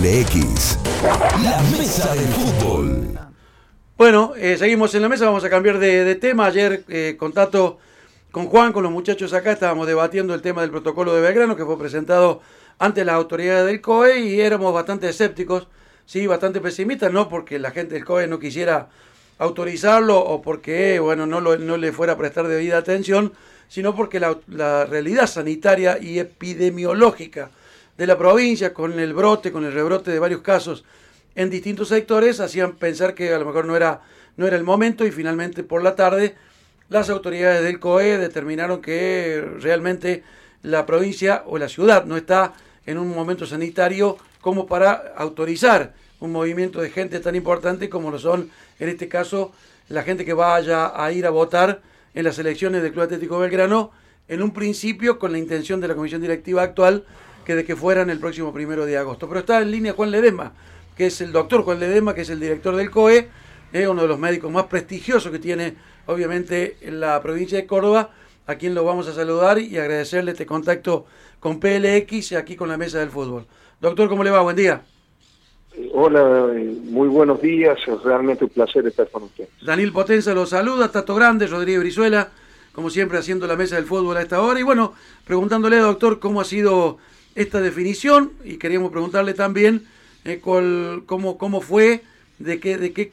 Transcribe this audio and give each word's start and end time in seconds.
PLX, 0.00 0.78
la 1.42 1.60
mesa 1.76 2.14
del 2.14 2.28
fútbol. 2.28 3.18
Bueno, 3.98 4.32
eh, 4.34 4.56
seguimos 4.56 4.94
en 4.94 5.02
la 5.02 5.10
mesa, 5.10 5.26
vamos 5.26 5.44
a 5.44 5.50
cambiar 5.50 5.78
de, 5.78 6.14
tema. 6.14 6.46
Ayer, 6.46 6.84
eh, 6.88 7.16
contacto 7.18 7.78
con 8.30 8.46
Juan, 8.46 8.72
con 8.72 8.82
los 8.82 8.90
muchachos 8.90 9.34
acá, 9.34 9.52
estábamos 9.52 9.86
debatiendo 9.86 10.32
el 10.32 10.40
tema 10.40 10.62
del 10.62 10.70
protocolo 10.70 11.14
de 11.14 11.20
Belgrano 11.20 11.54
que 11.54 11.66
fue 11.66 11.78
presentado 11.78 12.40
ante 12.78 13.04
las 13.04 13.14
autoridades 13.14 13.66
del 13.66 13.82
COE 13.82 14.20
y 14.20 14.40
éramos 14.40 14.72
bastante 14.72 15.06
escépticos, 15.06 15.68
sí, 16.06 16.26
bastante 16.26 16.62
pesimistas, 16.62 17.12
no 17.12 17.28
porque 17.28 17.58
la 17.58 17.70
gente 17.70 17.94
del 17.94 18.06
COE 18.06 18.26
no 18.26 18.38
quisiera 18.38 18.88
autorizarlo 19.36 20.18
o 20.18 20.40
porque, 20.40 20.98
bueno, 20.98 21.26
no, 21.26 21.40
le 21.76 21.92
fuera 21.92 22.14
a 22.14 22.16
prestar 22.16 22.48
debida 22.48 22.78
atención, 22.78 23.34
sino 23.68 23.94
porque 23.94 24.18
la 24.18 24.86
realidad 24.86 25.26
sanitaria 25.26 25.98
y 26.00 26.20
epidemiológica 26.20 27.50
de 28.00 28.06
la 28.06 28.16
provincia, 28.16 28.72
con 28.72 28.98
el 28.98 29.12
brote, 29.12 29.52
con 29.52 29.66
el 29.66 29.74
rebrote 29.74 30.10
de 30.10 30.18
varios 30.18 30.40
casos 30.40 30.84
en 31.34 31.50
distintos 31.50 31.88
sectores, 31.88 32.40
hacían 32.40 32.76
pensar 32.76 33.14
que 33.14 33.34
a 33.34 33.38
lo 33.38 33.44
mejor 33.44 33.66
no 33.66 33.76
era, 33.76 34.00
no 34.38 34.46
era 34.46 34.56
el 34.56 34.64
momento 34.64 35.04
y 35.04 35.10
finalmente 35.10 35.62
por 35.64 35.82
la 35.82 35.94
tarde 35.96 36.34
las 36.88 37.10
autoridades 37.10 37.62
del 37.62 37.78
COE 37.78 38.16
determinaron 38.16 38.80
que 38.80 39.46
realmente 39.60 40.24
la 40.62 40.86
provincia 40.86 41.42
o 41.44 41.58
la 41.58 41.68
ciudad 41.68 42.06
no 42.06 42.16
está 42.16 42.54
en 42.86 42.96
un 42.96 43.14
momento 43.14 43.44
sanitario 43.44 44.16
como 44.40 44.66
para 44.66 45.12
autorizar 45.18 45.92
un 46.20 46.32
movimiento 46.32 46.80
de 46.80 46.88
gente 46.88 47.20
tan 47.20 47.34
importante 47.34 47.90
como 47.90 48.10
lo 48.10 48.18
son, 48.18 48.48
en 48.78 48.88
este 48.88 49.08
caso, 49.08 49.52
la 49.90 50.04
gente 50.04 50.24
que 50.24 50.32
vaya 50.32 50.90
a 50.94 51.12
ir 51.12 51.26
a 51.26 51.30
votar 51.30 51.82
en 52.14 52.24
las 52.24 52.38
elecciones 52.38 52.82
del 52.82 52.92
Club 52.92 53.04
Atlético 53.04 53.38
Belgrano, 53.38 53.90
en 54.26 54.40
un 54.40 54.54
principio 54.54 55.18
con 55.18 55.32
la 55.32 55.38
intención 55.38 55.82
de 55.82 55.88
la 55.88 55.94
comisión 55.94 56.22
directiva 56.22 56.62
actual 56.62 57.04
que 57.50 57.56
de 57.56 57.64
que 57.64 57.74
fueran 57.74 58.10
el 58.10 58.20
próximo 58.20 58.52
primero 58.52 58.86
de 58.86 58.96
agosto. 58.96 59.26
Pero 59.26 59.40
está 59.40 59.60
en 59.60 59.72
línea 59.72 59.92
Juan 59.92 60.12
Ledema, 60.12 60.52
que 60.96 61.06
es 61.06 61.20
el 61.20 61.32
doctor 61.32 61.62
Juan 61.62 61.80
Ledema, 61.80 62.14
que 62.14 62.20
es 62.20 62.30
el 62.30 62.38
director 62.38 62.76
del 62.76 62.92
COE, 62.92 63.28
es 63.72 63.88
uno 63.88 64.02
de 64.02 64.06
los 64.08 64.20
médicos 64.20 64.52
más 64.52 64.66
prestigiosos 64.66 65.32
que 65.32 65.40
tiene 65.40 65.74
obviamente 66.06 66.76
en 66.80 67.00
la 67.00 67.20
provincia 67.20 67.58
de 67.58 67.66
Córdoba, 67.66 68.10
a 68.46 68.54
quien 68.54 68.72
lo 68.72 68.84
vamos 68.84 69.08
a 69.08 69.14
saludar 69.14 69.58
y 69.58 69.76
agradecerle 69.78 70.30
este 70.30 70.46
contacto 70.46 71.06
con 71.40 71.58
PLX 71.58 72.30
y 72.30 72.36
aquí 72.36 72.54
con 72.54 72.68
la 72.68 72.76
mesa 72.76 73.00
del 73.00 73.10
fútbol. 73.10 73.46
Doctor, 73.80 74.08
¿cómo 74.08 74.22
le 74.22 74.30
va? 74.30 74.42
Buen 74.42 74.54
día. 74.54 74.82
Hola, 75.92 76.52
muy 76.84 77.08
buenos 77.08 77.42
días, 77.42 77.80
es 77.84 78.02
realmente 78.04 78.44
un 78.44 78.50
placer 78.50 78.86
estar 78.86 79.08
con 79.10 79.24
usted. 79.24 79.48
Daniel 79.60 79.90
Potenza 79.90 80.34
lo 80.34 80.46
saluda, 80.46 80.92
Tato 80.92 81.16
Grande, 81.16 81.48
Rodríguez 81.48 81.80
Brizuela, 81.80 82.28
como 82.72 82.90
siempre 82.90 83.18
haciendo 83.18 83.48
la 83.48 83.56
mesa 83.56 83.74
del 83.74 83.86
fútbol 83.86 84.16
a 84.16 84.22
esta 84.22 84.40
hora. 84.40 84.60
Y 84.60 84.62
bueno, 84.62 84.94
preguntándole, 85.24 85.78
doctor, 85.78 86.20
cómo 86.20 86.40
ha 86.40 86.44
sido 86.44 86.98
esta 87.40 87.60
definición 87.60 88.32
y 88.44 88.56
queríamos 88.56 88.90
preguntarle 88.90 89.34
también 89.34 89.84
eh, 90.24 90.40
cómo, 90.42 91.38
cómo 91.38 91.60
fue, 91.60 92.02
de 92.38 92.60
qué, 92.60 92.76
de 92.76 92.92
qué 92.92 93.12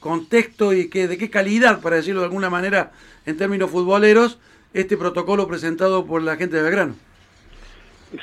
contexto 0.00 0.72
y 0.72 0.88
qué, 0.88 1.08
de 1.08 1.18
qué 1.18 1.30
calidad, 1.30 1.80
para 1.80 1.96
decirlo 1.96 2.20
de 2.20 2.26
alguna 2.26 2.50
manera, 2.50 2.92
en 3.24 3.36
términos 3.36 3.70
futboleros, 3.70 4.38
este 4.72 4.96
protocolo 4.96 5.48
presentado 5.48 6.04
por 6.06 6.22
la 6.22 6.36
gente 6.36 6.56
de 6.56 6.62
Belgrano. 6.62 6.94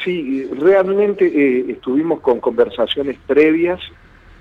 Sí, 0.03 0.45
realmente 0.45 1.25
eh, 1.25 1.66
estuvimos 1.69 2.21
con 2.21 2.39
conversaciones 2.39 3.17
previas, 3.27 3.81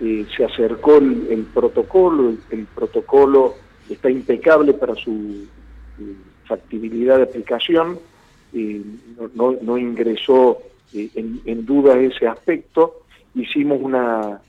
eh, 0.00 0.24
se 0.36 0.44
acercó 0.44 0.98
el, 0.98 1.46
protocolo, 1.52 2.34
el, 2.50 2.66
protocolo 2.66 3.56
está 3.88 4.08
impecable 4.08 4.72
para 4.74 4.94
su 4.94 5.46
factibilidad 6.46 7.16
de 7.16 7.22
aplicación, 7.24 7.98
no, 9.34 9.78
ingresó 9.78 10.58
en, 10.92 11.66
duda 11.66 11.98
ese 11.98 12.26
aspecto, 12.26 13.02
hicimos 13.34 13.78
una, 13.80 14.40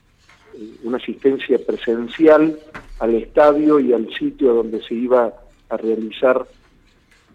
una 0.84 0.98
asistencia 0.98 1.58
presencial 1.66 2.58
al 3.00 3.16
estadio 3.16 3.80
y 3.80 3.94
al 3.94 4.14
sitio 4.14 4.54
donde 4.54 4.82
se 4.84 4.96
iba 4.96 5.34
a 5.70 5.78
realizar 5.78 6.46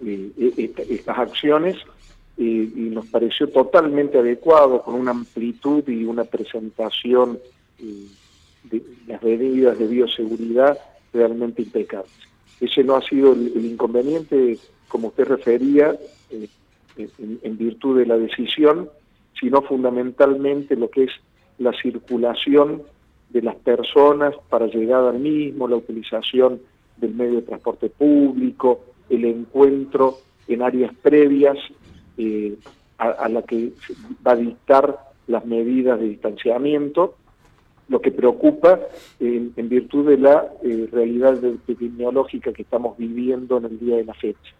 e, 0.04 0.72
estas 0.88 1.18
acciones, 1.18 1.76
y, 2.36 2.90
nos 2.90 3.06
pareció 3.06 3.48
totalmente 3.48 4.18
adecuado, 4.18 4.82
con 4.82 4.94
una 4.94 5.10
amplitud 5.10 5.86
y 5.88 6.04
una 6.04 6.24
presentación 6.24 7.38
eh, 7.80 8.06
de 8.64 8.82
las 9.08 9.22
medidas 9.22 9.78
de 9.78 9.86
bioseguridad 9.88 10.78
realmente 11.12 11.62
impecables. 11.62 12.12
Ese 12.60 12.84
no 12.84 12.96
ha 12.96 13.02
sido 13.02 13.32
el, 13.32 13.64
inconveniente, 13.64 14.58
como 14.88 15.08
usted 15.08 15.26
refería, 15.26 15.96
en, 16.98 17.58
virtud 17.58 17.98
de 17.98 18.06
la 18.06 18.18
decisión, 18.18 18.88
sino 19.38 19.62
fundamentalmente 19.62 20.76
lo 20.76 20.90
que 20.90 21.04
es 21.04 21.10
la 21.58 21.72
circulación 21.72 22.82
de 23.30 23.42
las 23.42 23.56
personas 23.56 24.34
para 24.48 24.66
llegar 24.66 25.04
al 25.04 25.18
mismo, 25.18 25.68
la 25.68 25.76
utilización 25.76 26.60
del 26.96 27.14
medio 27.14 27.36
de 27.36 27.42
transporte 27.42 27.88
público, 27.90 28.80
el 29.08 29.24
encuentro 29.24 30.18
en 30.48 30.62
áreas 30.62 30.92
previas 31.02 31.58
eh, 32.16 32.56
a, 32.98 33.28
la 33.28 33.42
que 33.42 33.72
va 34.26 34.32
a 34.32 34.36
dictar 34.36 34.98
las 35.28 35.44
medidas 35.44 36.00
de 36.00 36.08
distanciamiento, 36.08 37.14
lo 37.88 38.00
que 38.00 38.10
preocupa 38.10 38.80
en 39.20 39.68
virtud 39.68 40.08
de 40.08 40.18
la 40.18 40.48
eh, 40.62 40.88
realidad 40.90 41.42
epidemiológica 41.44 42.52
que 42.52 42.62
estamos 42.62 42.98
viviendo 42.98 43.58
en 43.58 43.66
el 43.66 43.78
día 43.78 43.96
de 43.96 44.04
la 44.04 44.14
fecha. 44.14 44.54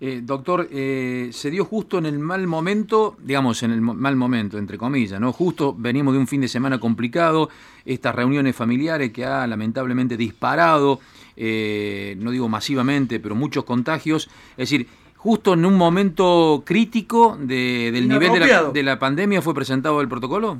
Eh, 0.00 0.20
doctor, 0.22 0.68
se 0.68 1.50
dio 1.50 1.64
justo 1.64 1.98
en 1.98 2.06
el 2.06 2.18
mal 2.18 2.46
momento, 2.46 3.16
digamos, 3.18 3.62
en 3.62 3.70
el 3.70 3.80
mal 3.80 4.16
momento, 4.16 4.58
entre 4.58 4.76
comillas, 4.76 5.20
¿no? 5.20 5.32
Justo 5.32 5.74
venimos 5.76 6.14
de 6.14 6.20
un 6.20 6.26
fin 6.26 6.40
de 6.40 6.48
semana 6.48 6.78
complicado, 6.78 7.48
estas 7.84 8.14
reuniones 8.14 8.54
familiares 8.54 9.10
que 9.12 9.24
ha 9.24 9.46
lamentablemente 9.46 10.16
disparado, 10.16 11.00
no 11.36 12.30
digo 12.30 12.48
masivamente, 12.48 13.20
pero 13.20 13.34
muchos 13.34 13.64
contagios. 13.64 14.28
Es 14.56 14.70
decir, 14.70 14.86
justo 15.26 15.54
en 15.54 15.66
un 15.66 15.74
momento 15.74 16.62
crítico 16.64 17.36
del 17.36 18.08
nivel 18.08 18.30
de 18.72 18.82
la, 18.84 18.98
pandemia 18.98 19.42
fue 19.42 19.54
presentado 19.54 20.00
el 20.00 20.06
protocolo? 20.06 20.58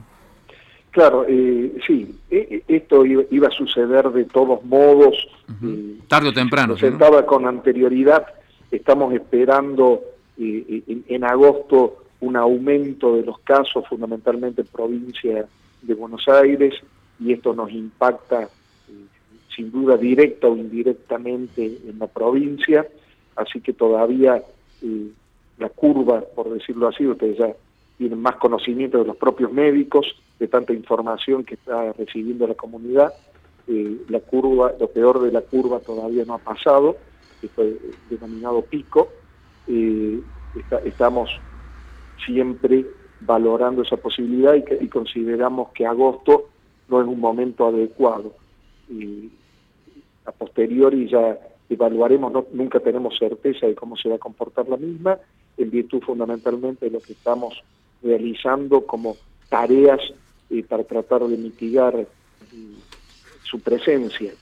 Claro, 0.91 1.25
eh, 1.29 1.73
sí, 1.87 2.19
e, 2.29 2.65
e, 2.67 2.77
esto 2.77 3.05
iba, 3.07 3.47
a 3.47 3.51
suceder 3.53 4.09
de 4.11 4.25
todos 4.25 4.65
modos. 4.65 5.15
Eh, 5.63 5.99
Tarde 6.09 6.31
o 6.31 6.33
temprano. 6.33 6.75
presentaba 6.75 7.25
con 7.25 7.47
anterioridad, 7.47 8.27
estamos 8.77 9.13
esperando 9.15 10.03
eh, 10.39 11.03
en, 11.09 11.25
agosto 11.25 12.05
un 12.21 12.37
aumento 12.37 13.17
de 13.17 13.23
los 13.23 13.39
casos, 13.41 13.87
fundamentalmente 13.89 14.63
en 14.63 14.69
provincia 14.69 15.47
de 15.83 15.95
Buenos 15.95 16.27
Aires, 16.29 16.75
y 17.19 17.33
esto 17.33 17.55
nos 17.55 17.71
impacta 17.71 18.49
sin 19.55 19.71
duda 19.71 19.97
directa 19.97 20.49
o 20.49 20.57
indirectamente 20.57 21.65
en 21.65 21.99
la 21.99 22.07
provincia, 22.07 22.87
así 23.37 23.61
que 23.61 23.73
todavía 23.73 24.43
la 25.59 25.69
curva, 25.71 26.21
por 26.21 26.51
decirlo 26.51 26.89
así, 26.89 27.07
ustedes 27.07 27.39
ya 27.39 27.55
tienen 27.97 28.21
más 28.21 28.37
conocimiento 28.37 28.99
de 28.99 29.07
los 29.07 29.17
propios 29.17 29.53
médicos, 29.53 30.07
de 30.39 30.49
tanta 30.49 30.73
información 30.73 31.45
que 31.45 31.55
está 31.55 31.93
recibiendo 31.93 32.47
la 32.47 32.55
comunidad. 32.55 33.13
Eh, 33.67 33.97
la 34.09 34.21
curva, 34.21 34.73
lo 34.79 34.89
peor 34.89 35.23
de 35.23 35.33
la 35.33 35.41
curva 35.41 35.81
todavía 35.81 36.25
no 36.25 36.35
ha 36.35 36.39
pasado, 36.39 36.97
que 37.47 37.55
fue 37.55 37.77
denominado 38.11 38.63
pico. 38.63 39.09
Eh, 39.69 40.21
estamos 40.85 41.31
siempre 42.25 42.87
valorando 43.21 43.83
esa 43.83 43.97
posibilidad 43.97 44.55
y, 44.55 44.85
y, 44.85 44.89
consideramos 44.89 45.71
que 45.73 45.87
agosto 45.87 46.49
no 46.89 47.01
es 47.01 47.07
un 47.07 47.21
momento 47.21 47.67
adecuado. 47.67 48.35
Y 48.89 49.31
a 50.25 50.33
posteriori 50.33 51.09
ya 51.09 51.39
evaluaremos, 51.69 52.47
nunca 52.53 52.81
tenemos 52.81 53.19
certeza 53.19 53.67
de 53.67 53.75
cómo 53.75 53.97
se 53.97 54.09
va 54.09 54.17
a 54.17 54.19
comportar 54.19 54.69
la 54.69 54.77
misma, 54.77 55.19
en 55.57 55.71
virtud 55.71 56.03
fundamentalmente 56.03 56.87
de 56.87 56.93
lo 56.93 57.01
que 57.01 57.13
estamos 57.13 57.63
realizando 58.03 58.87
como 58.87 59.17
tareas 59.49 60.01
eh, 60.51 60.63
para 60.63 60.85
tratar 60.85 61.25
de 61.25 61.37
mitigar 61.37 61.97
eh, 61.97 62.07
su 63.43 63.61
presencia. 63.61 64.33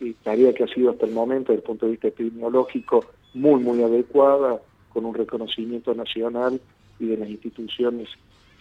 Y, 0.00 0.12
tarea 0.14 0.52
que 0.54 0.64
ha 0.64 0.68
sido 0.68 0.90
hasta 0.90 1.06
el 1.06 1.12
momento, 1.12 1.52
desde 1.52 1.62
el 1.62 1.66
punto 1.66 1.86
de 1.86 1.92
vista 1.92 2.08
epidemiológico, 2.08 3.04
muy, 3.34 3.60
muy 3.60 3.82
adecuada, 3.82 4.60
con 4.92 5.04
un 5.04 5.14
reconocimiento 5.14 5.94
nacional 5.94 6.60
y 6.98 7.06
de 7.06 7.16
las 7.16 7.28
instituciones 7.28 8.08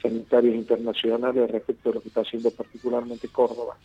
sanitarias 0.01 0.55
internacionales 0.55 1.51
respecto 1.51 1.89
de 1.89 1.95
lo 1.95 2.01
que 2.01 2.07
está 2.07 2.21
haciendo 2.21 2.51
particularmente 2.51 3.27
Córdoba. 3.27 3.77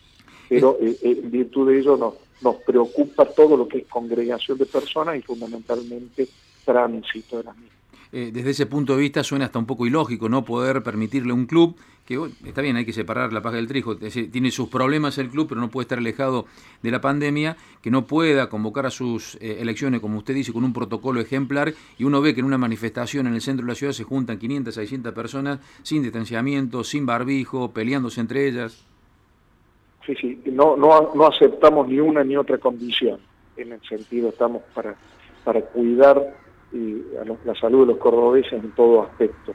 Pero 0.49 0.77
eh, 0.81 0.97
eh, 1.01 1.19
en 1.23 1.31
virtud 1.31 1.69
de 1.69 1.79
ello 1.79 1.97
nos, 1.97 2.15
nos 2.41 2.55
preocupa 2.57 3.25
todo 3.25 3.57
lo 3.57 3.67
que 3.67 3.79
es 3.79 3.87
congregación 3.87 4.57
de 4.57 4.65
personas 4.65 5.17
y 5.17 5.21
fundamentalmente 5.21 6.27
tránsito 6.65 7.37
de 7.37 7.43
las 7.43 7.57
mismas. 7.57 7.76
Eh, 8.11 8.31
desde 8.33 8.51
ese 8.51 8.65
punto 8.65 8.95
de 8.95 9.01
vista 9.01 9.23
suena 9.23 9.45
hasta 9.45 9.59
un 9.59 9.65
poco 9.65 9.85
ilógico 9.85 10.29
no 10.29 10.45
poder 10.45 10.83
permitirle 10.83 11.31
a 11.31 11.35
un 11.35 11.45
club 11.45 11.77
que 12.07 12.17
está 12.45 12.61
bien, 12.61 12.77
hay 12.77 12.85
que 12.85 12.93
separar 12.93 13.33
la 13.33 13.41
paja 13.41 13.57
del 13.57 13.67
trigo, 13.67 13.97
tiene 13.97 14.49
sus 14.49 14.69
problemas 14.69 15.17
el 15.17 15.29
club, 15.29 15.47
pero 15.49 15.59
no 15.59 15.69
puede 15.69 15.83
estar 15.83 15.97
alejado 15.97 16.45
de 16.81 16.89
la 16.89 17.01
pandemia, 17.01 17.57
que 17.81 17.91
no 17.91 18.07
pueda 18.07 18.47
convocar 18.47 18.85
a 18.85 18.89
sus 18.89 19.35
eh, 19.35 19.57
elecciones, 19.59 19.99
como 19.99 20.17
usted 20.17 20.33
dice, 20.33 20.53
con 20.53 20.63
un 20.63 20.71
protocolo 20.71 21.19
ejemplar, 21.19 21.73
y 21.97 22.05
uno 22.05 22.21
ve 22.21 22.33
que 22.33 22.39
en 22.39 22.45
una 22.45 22.57
manifestación 22.57 23.27
en 23.27 23.33
el 23.33 23.41
centro 23.41 23.65
de 23.65 23.73
la 23.73 23.75
ciudad 23.75 23.91
se 23.91 24.05
juntan 24.05 24.39
500, 24.39 24.73
600 24.73 25.13
personas 25.13 25.59
sin 25.83 26.01
distanciamiento, 26.01 26.85
sin 26.85 27.05
barbijo, 27.05 27.71
peleándose 27.71 28.21
entre 28.21 28.47
ellas. 28.47 28.85
Sí, 30.05 30.15
sí, 30.15 30.41
no, 30.45 30.77
no, 30.77 31.13
no 31.13 31.27
aceptamos 31.27 31.89
ni 31.89 31.99
una 31.99 32.23
ni 32.23 32.37
otra 32.37 32.57
condición, 32.57 33.19
en 33.57 33.73
el 33.73 33.81
sentido 33.81 34.29
estamos 34.29 34.61
para, 34.73 34.95
para 35.43 35.59
cuidar 35.59 36.37
eh, 36.73 37.03
a 37.21 37.47
la 37.47 37.55
salud 37.55 37.81
de 37.81 37.93
los 37.93 37.97
cordobeses 37.97 38.53
en 38.53 38.71
todo 38.71 39.03
aspecto 39.03 39.53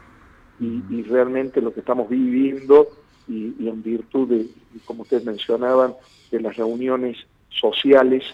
y, 0.62 1.02
realmente 1.02 1.60
lo 1.60 1.72
que 1.72 1.80
estamos 1.80 2.08
viviendo 2.08 2.88
y, 3.28 3.68
en 3.68 3.82
virtud 3.82 4.28
de, 4.28 4.46
como 4.84 5.02
ustedes 5.02 5.24
mencionaban, 5.24 5.94
de 6.30 6.40
las 6.40 6.56
reuniones 6.56 7.18
sociales 7.48 8.24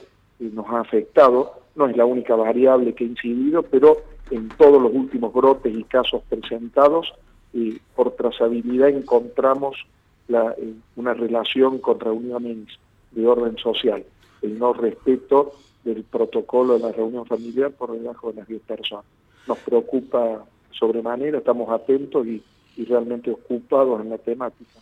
eh, 0.40 0.50
nos 0.52 0.66
ha 0.68 0.80
afectado. 0.80 1.60
No 1.74 1.88
es 1.88 1.96
la 1.96 2.04
única 2.04 2.34
variable 2.34 2.94
que 2.94 3.04
ha 3.04 3.08
incidido, 3.08 3.62
pero 3.62 3.98
en 4.30 4.48
todos 4.50 4.80
los 4.82 4.92
últimos 4.92 5.32
brotes 5.32 5.74
y 5.74 5.84
casos 5.84 6.22
presentados, 6.28 7.12
eh, 7.54 7.78
por 7.94 8.12
trazabilidad 8.12 8.88
encontramos 8.88 9.86
la, 10.26 10.54
eh, 10.58 10.74
una 10.96 11.14
relación 11.14 11.78
con 11.78 11.98
reuniones 11.98 12.68
de 13.12 13.26
orden 13.26 13.56
social, 13.56 14.04
el 14.42 14.58
no 14.58 14.74
respeto 14.74 15.52
del 15.84 16.04
protocolo 16.04 16.74
de 16.74 16.80
la 16.80 16.92
reunión 16.92 17.26
familiar 17.26 17.72
por 17.72 17.92
debajo 17.92 18.30
de 18.30 18.40
las 18.40 18.48
10 18.48 18.62
personas. 18.62 19.04
Nos 19.46 19.58
preocupa 19.58 20.44
sobremanera, 20.70 21.38
estamos 21.38 21.68
atentos 21.70 22.26
y, 22.26 22.42
realmente 22.88 23.28
ocupados 23.28 24.00
en 24.00 24.10
la 24.10 24.18
temática. 24.18 24.78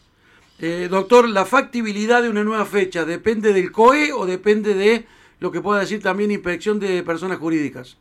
Eh, 0.58 0.87
doctor, 0.90 1.26
¿la 1.26 1.46
factibilidad 1.46 2.22
de 2.22 2.28
una 2.28 2.44
nueva 2.44 2.66
fecha 2.66 3.06
depende 3.06 3.54
del 3.54 3.72
COE 3.72 4.12
o 4.12 4.26
depende 4.26 4.75
de 4.75 5.06
lo 5.40 5.50
que 5.50 5.62
pueda 5.62 5.81
decir 5.81 6.02
también 6.02 6.31
inspección 6.31 6.78
de 6.78 7.02
personas 7.02 7.38
jurídicas? 7.38 7.96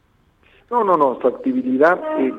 No, 0.69 0.83
no, 0.83 0.97
no, 0.97 1.17
factibilidad, 1.21 1.97
eh, 2.19 2.33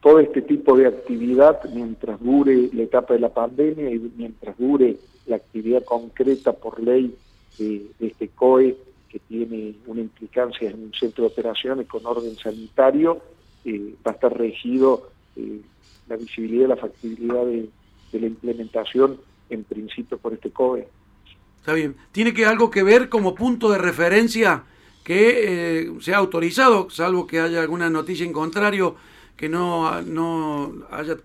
todo 0.00 0.20
este 0.20 0.40
tipo 0.40 0.74
de 0.74 0.86
actividad, 0.86 1.60
mientras 1.74 2.18
dure 2.18 2.70
la 2.72 2.82
etapa 2.82 3.12
de 3.12 3.20
la 3.20 3.28
pandemia 3.28 3.90
y 3.90 3.98
mientras 4.16 4.56
dure 4.56 4.96
la 5.26 5.36
actividad 5.36 5.84
concreta 5.84 6.54
por 6.54 6.80
ley 6.80 7.14
de 7.58 7.90
este 8.00 8.28
COE, 8.28 8.74
que 9.10 9.18
tiene 9.18 9.74
una 9.86 10.00
implicancia 10.00 10.70
en 10.70 10.84
un 10.84 10.92
centro 10.94 11.24
de 11.24 11.30
operaciones 11.30 11.86
con 11.88 12.06
orden 12.06 12.36
sanitario, 12.36 13.20
eh, 13.64 13.94
va 14.06 14.12
a 14.12 14.14
estar 14.14 14.36
regido 14.36 15.10
eh, 15.36 15.60
la 16.08 16.16
visibilidad 16.16 16.66
y 16.66 16.68
la 16.68 16.76
factibilidad 16.76 17.44
de, 17.44 17.68
la 18.12 18.26
implementación 18.26 19.20
en 19.50 19.64
principio 19.64 20.18
por 20.18 20.32
este 20.32 20.50
COE. 20.50 20.88
Está 21.58 21.74
bien. 21.74 21.96
¿Tiene 22.12 22.32
que 22.32 22.46
algo 22.46 22.70
que 22.70 22.82
ver 22.82 23.08
como 23.08 23.34
punto 23.34 23.70
de 23.70 23.78
referencia 23.78 24.64
que 25.04 25.82
eh, 25.82 25.92
sea 26.00 26.18
autorizado, 26.18 26.88
salvo 26.90 27.26
que 27.26 27.40
haya 27.40 27.60
alguna 27.60 27.90
noticia 27.90 28.24
en 28.24 28.32
contrario 28.32 28.96
que 29.36 29.48
no, 29.48 30.02
no 30.02 30.72
haya, 30.90 31.16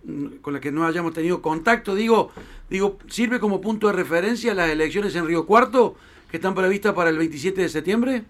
con 0.42 0.54
la 0.54 0.60
que 0.60 0.72
no 0.72 0.86
hayamos 0.86 1.14
tenido 1.14 1.42
contacto? 1.42 1.96
Digo, 1.96 2.32
digo, 2.70 2.98
¿sirve 3.08 3.40
como 3.40 3.62
punto 3.62 3.88
de 3.88 3.94
referencia 3.94 4.54
las 4.54 4.70
elecciones 4.70 5.16
en 5.16 5.26
Río 5.26 5.46
Cuarto 5.46 5.96
que 6.30 6.38
están 6.38 6.56
previstas 6.56 6.94
para 6.94 7.10
el 7.10 7.18
27 7.18 7.62
de 7.62 7.69
septiembre? 7.69 8.24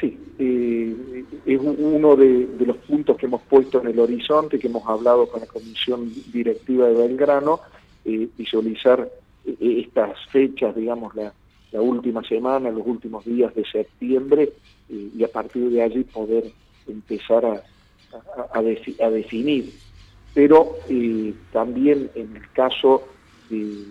Sí, 0.00 0.18
eh, 0.38 1.24
es 1.44 1.60
uno 1.60 2.16
de, 2.16 2.48
los 2.64 2.76
puntos 2.78 3.18
que 3.18 3.26
hemos 3.26 3.42
puesto 3.42 3.80
en 3.82 3.88
el 3.88 3.98
horizonte, 3.98 4.58
que 4.58 4.68
hemos 4.68 4.86
hablado 4.88 5.28
con 5.28 5.40
la 5.40 5.46
Comisión 5.46 6.10
Directiva 6.32 6.88
de 6.88 6.94
Belgrano, 6.94 7.60
eh, 8.06 8.28
visualizar 8.36 9.10
eh, 9.44 9.84
estas 9.86 10.18
fechas, 10.30 10.74
digamos, 10.74 11.14
la, 11.14 11.32
última 11.72 12.22
semana, 12.24 12.70
los 12.70 12.84
últimos 12.84 13.24
días 13.24 13.54
de 13.54 13.64
septiembre, 13.64 14.52
y 14.88 15.22
a 15.22 15.28
partir 15.28 15.70
de 15.70 15.80
allí 15.80 16.02
poder 16.02 16.50
empezar 16.88 17.46
a, 17.46 17.62
a, 18.52 19.10
definir. 19.10 19.72
Pero 20.34 20.74
también 21.52 22.10
en 22.16 22.36
el 22.36 22.50
caso 22.50 23.04
de, 23.48 23.84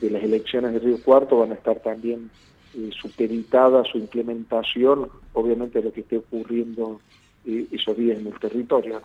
de 0.00 0.10
las 0.10 0.24
elecciones 0.24 0.72
de 0.72 0.80
Río 0.80 0.98
Cuarto 1.04 1.38
van 1.38 1.52
a 1.52 1.54
estar 1.54 1.78
también 1.78 2.30
eh, 2.76 2.90
su 2.92 3.98
implementación, 3.98 5.08
obviamente, 5.32 5.82
lo 5.82 5.92
que 5.92 6.00
esté 6.00 6.18
ocurriendo 6.18 7.00
eh, 7.44 7.66
esos 7.70 7.96
días 7.96 8.18
en 8.18 8.26
el 8.26 8.38
territorio. 8.38 9.00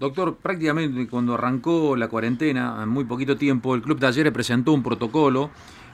Doctor, 0.00 0.36
prácticamente 0.36 1.06
cuando 1.08 1.34
arrancó 1.34 1.94
la 1.94 2.08
cuarentena, 2.08 2.80
en 2.82 2.88
muy 2.88 3.04
poquito 3.04 3.36
tiempo, 3.36 3.74
el 3.74 3.82
Club 3.82 4.00
Talleres 4.00 4.32
presentó 4.32 4.72
un 4.72 4.82
protocolo, 4.82 5.50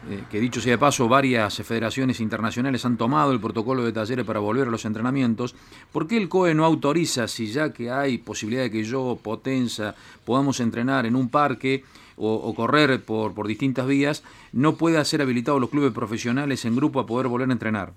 eh, 0.08 0.22
que 0.30 0.38
dicho 0.38 0.60
sea 0.60 0.74
de 0.74 0.78
paso, 0.78 1.08
varias 1.08 1.56
federaciones 1.56 2.20
internacionales 2.20 2.84
han 2.84 2.96
tomado 2.96 3.32
el 3.32 3.40
protocolo 3.40 3.82
de 3.84 3.92
talleres 3.92 4.24
para 4.24 4.38
volver 4.38 4.68
a 4.68 4.70
los 4.70 4.84
entrenamientos. 4.84 5.56
¿Por 5.90 6.06
qué 6.06 6.18
el 6.18 6.28
COE 6.28 6.54
no 6.54 6.64
autoriza, 6.64 7.26
si 7.26 7.48
ya 7.48 7.72
que 7.72 7.90
hay 7.90 8.18
posibilidad 8.18 8.62
de 8.62 8.70
que 8.70 8.84
yo, 8.84 9.18
Potenza, 9.20 9.96
podamos 10.24 10.60
entrenar 10.60 11.04
en 11.06 11.16
un 11.16 11.28
parque, 11.28 11.82
o, 12.16 12.54
correr 12.54 13.02
por, 13.02 13.34
por 13.34 13.46
distintas 13.46 13.86
vías, 13.86 14.22
no 14.52 14.76
puede 14.76 15.04
ser 15.04 15.22
habilitado 15.22 15.60
los 15.60 15.70
clubes 15.70 15.92
profesionales 15.92 16.64
en 16.64 16.76
grupo 16.76 17.00
a 17.00 17.06
poder 17.06 17.28
volver 17.28 17.48
a 17.48 17.52
entrenar? 17.52 17.92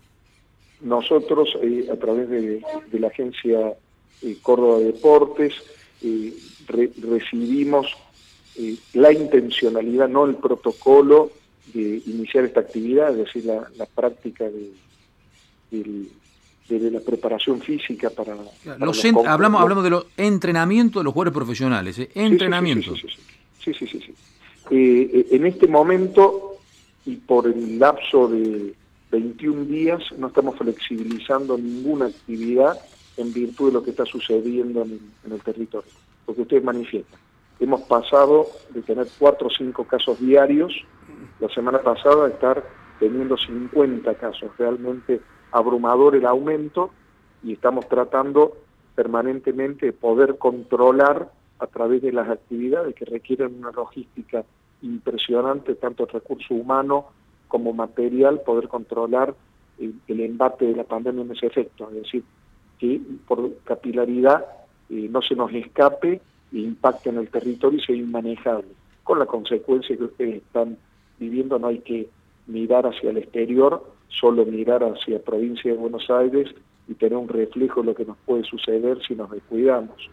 Nosotros, 0.82 1.58
eh, 1.62 1.88
a 1.92 1.96
través 1.98 2.30
de, 2.30 2.62
la 2.94 3.08
agencia 3.08 3.74
eh, 4.22 4.38
Córdoba 4.42 4.80
Deportes, 4.80 5.54
eh, 6.02 6.34
recibimos 6.68 7.98
la 8.94 9.12
intencionalidad, 9.14 10.10
no 10.10 10.26
el 10.26 10.36
protocolo 10.36 11.32
de 11.74 12.02
iniciar 12.06 12.44
esta 12.44 12.60
actividad, 12.60 13.12
es 13.12 13.26
decir, 13.26 13.46
la, 13.46 13.86
práctica 13.86 14.46
de, 14.50 14.72
de, 15.72 16.92
la 16.92 17.00
preparación 17.00 17.62
física 17.62 18.10
para... 18.10 18.36
los 18.78 19.06
hablamos, 19.06 19.62
hablamos 19.62 19.84
de 19.84 19.90
los 19.90 20.08
entrenamientos 20.18 21.00
de 21.00 21.06
los 21.06 21.14
jugadores 21.14 21.34
profesionales, 21.34 22.10
entrenamiento. 22.14 22.96
sí, 22.96 23.08
sí, 23.08 23.16
Sí, 23.18 23.39
sí, 23.60 23.74
sí. 23.74 23.88
sí. 23.88 24.14
Eh, 24.72 25.10
eh, 25.14 25.28
en 25.32 25.46
este 25.46 25.68
momento 25.68 26.58
y 27.06 27.16
por 27.16 27.48
el 27.48 27.80
lapso 27.80 28.28
de 28.28 28.74
21 29.12 29.66
días 29.66 30.04
no 30.18 30.28
estamos 30.28 30.58
flexibilizando 30.58 31.58
ninguna 31.58 32.08
actividad 32.08 32.80
en 33.18 33.34
virtud 33.34 33.68
de 33.68 33.74
lo 33.74 33.84
que 33.84 33.92
está 33.92 34.06
sucediendo 34.06 34.84
en, 34.84 35.00
el 35.30 35.42
territorio. 35.42 35.90
Lo 36.28 36.36
que 36.36 36.42
ustedes 36.42 36.64
manifiestan. 36.64 37.20
Hemos 37.60 37.82
pasado 37.82 38.48
de 38.70 38.82
tener 38.82 39.08
4 39.18 39.48
o 39.48 39.50
5 39.50 39.84
casos 39.86 40.20
diarios 40.20 40.74
la 41.40 41.50
semana 41.50 41.80
pasada 41.80 42.26
a 42.26 42.30
estar 42.30 42.64
teniendo 43.00 43.38
50 43.38 44.14
casos. 44.16 44.52
Realmente 44.58 45.20
abrumador 45.52 46.16
el 46.16 46.26
aumento 46.26 46.92
y 47.44 47.54
estamos 47.54 47.90
tratando 47.90 48.56
permanentemente 48.96 49.88
de 49.88 49.94
poder 49.94 50.38
controlar 50.38 51.32
a 51.60 51.68
través 51.68 52.02
de 52.02 52.12
las 52.12 52.30
actividades 52.30 52.96
que 52.96 53.06
requieren 53.06 53.58
una 53.60 53.72
logística 53.72 54.44
impresionante, 54.82 55.76
tanto 55.76 56.06
recurso 56.06 56.54
humano 56.54 57.08
como 57.48 57.74
material, 57.74 58.42
poder 58.46 58.68
controlar 58.68 59.36
el, 59.78 60.20
embate 60.20 60.66
de 60.66 60.76
la 60.76 60.84
pandemia 60.84 61.24
en 61.24 61.32
ese 61.32 61.48
efecto. 61.48 61.90
Es 61.90 62.04
decir, 62.04 62.24
que 62.78 63.02
por 63.28 63.58
capilaridad 63.64 64.46
eh, 64.90 65.08
no 65.10 65.22
se 65.22 65.36
nos 65.36 65.54
escape 65.54 66.22
e 66.54 66.58
impacte 66.58 67.10
en 67.10 67.18
el 67.18 67.30
territorio 67.30 67.80
y 67.80 67.84
sea 67.84 67.96
inmanejable. 67.96 68.70
Con 69.04 69.20
la 69.20 69.26
consecuencia 69.26 69.98
que 69.98 70.04
ustedes 70.04 70.36
están 70.38 70.78
viviendo, 71.20 71.60
no 71.60 71.68
hay 71.68 71.80
que 71.80 72.10
mirar 72.48 72.88
hacia 72.88 73.10
el 73.10 73.18
exterior, 73.18 73.84
solo 74.08 74.46
mirar 74.46 74.84
hacia 74.84 75.22
provincia 75.22 75.72
de 75.72 75.78
Buenos 75.78 76.10
Aires 76.10 76.50
y 76.88 76.94
tener 76.94 77.18
un 77.18 77.28
reflejo 77.28 77.82
de 77.82 77.88
lo 77.88 77.96
que 77.96 78.06
nos 78.06 78.18
puede 78.26 78.44
suceder 78.44 79.00
si 79.06 79.16
nos 79.16 79.30
descuidamos 79.30 80.10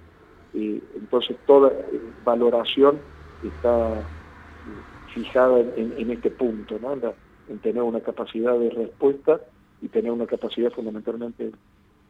entonces 0.56 1.36
toda 1.46 1.68
eh, 1.68 2.00
valoración 2.24 2.98
está 3.44 4.00
eh, 4.00 5.12
fijada 5.12 5.60
en, 5.60 6.10
este 6.10 6.30
punto, 6.30 6.78
¿no? 6.80 6.94
en, 6.94 7.58
tener 7.58 7.82
una 7.82 8.00
capacidad 8.00 8.58
de 8.58 8.70
respuesta 8.70 9.40
y 9.82 9.88
tener 9.88 10.10
una 10.10 10.26
capacidad 10.26 10.72
fundamentalmente 10.72 11.52